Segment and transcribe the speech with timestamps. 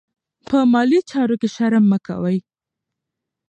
[0.47, 2.37] په مالي چارو کې شرم مه کوئ.